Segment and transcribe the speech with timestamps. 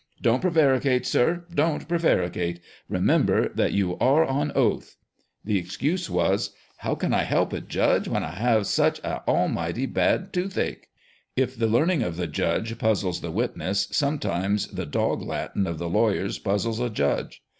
[0.23, 2.59] "Don't prevaricate, sir, don't prevaricate;
[2.89, 4.95] remember that you are on oath!"
[5.45, 9.85] The excuse was, "How can I help it, judge, when I have such an almighty
[9.85, 10.87] bad toothache!"
[11.45, 15.77] If the learning of the judge puzzles the wit ness, sometimes the dog Latin of
[15.77, 17.43] the lawyers puzzles a judge.